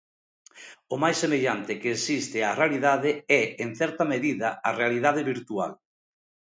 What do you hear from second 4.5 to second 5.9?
a realidade virtual.